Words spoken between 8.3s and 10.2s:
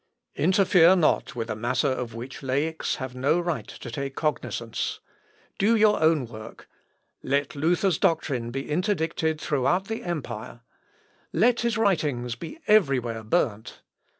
be interdicted throughout the